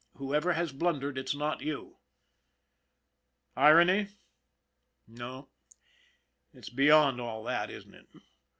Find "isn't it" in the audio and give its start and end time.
7.69-8.07